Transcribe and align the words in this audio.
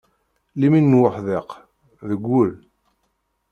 Limin 0.59 0.85
n 0.91 0.97
wuḥdiq, 0.99 1.49
deg 2.09 2.21
wul. 2.29 2.51